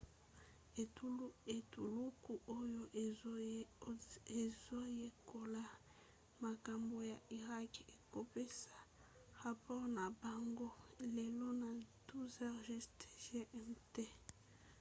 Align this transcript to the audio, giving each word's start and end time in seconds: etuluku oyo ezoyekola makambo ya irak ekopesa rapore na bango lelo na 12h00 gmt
etuluku 1.55 2.33
oyo 2.59 2.83
ezoyekola 4.41 5.63
makambo 6.43 6.97
ya 7.11 7.17
irak 7.37 7.73
ekopesa 7.97 8.75
rapore 9.41 9.85
na 9.97 10.05
bango 10.21 10.69
lelo 11.15 11.47
na 11.61 11.69
12h00 12.09 13.31
gmt 13.51 13.95